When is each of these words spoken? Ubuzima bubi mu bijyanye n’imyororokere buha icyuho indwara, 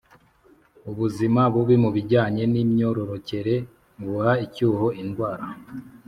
Ubuzima 0.89 1.41
bubi 1.53 1.75
mu 1.83 1.89
bijyanye 1.95 2.43
n’imyororokere 2.51 3.55
buha 4.01 4.31
icyuho 4.45 4.87
indwara, 5.01 5.45